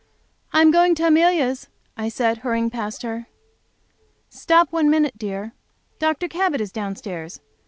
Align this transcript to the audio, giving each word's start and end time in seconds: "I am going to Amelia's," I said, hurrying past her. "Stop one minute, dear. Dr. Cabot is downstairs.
"I 0.51 0.61
am 0.61 0.71
going 0.71 0.95
to 0.95 1.05
Amelia's," 1.05 1.67
I 1.95 2.09
said, 2.09 2.39
hurrying 2.39 2.71
past 2.71 3.03
her. 3.03 3.27
"Stop 4.31 4.71
one 4.71 4.89
minute, 4.89 5.15
dear. 5.19 5.53
Dr. 5.99 6.27
Cabot 6.27 6.59
is 6.59 6.71
downstairs. 6.71 7.39